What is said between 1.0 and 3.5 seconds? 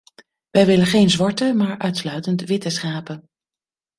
zwarte, maar uitsluitend witte schapen.